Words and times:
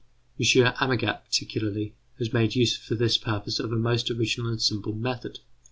M. 0.39 0.45
Amagat, 0.79 1.23
particularly, 1.25 1.93
has 2.17 2.33
made 2.33 2.55
use 2.55 2.75
for 2.75 2.95
this 2.95 3.19
purpose 3.19 3.59
of 3.59 3.71
a 3.71 3.75
most 3.75 4.09
original 4.09 4.49
and 4.49 4.59
simple 4.59 4.95
method. 4.95 5.37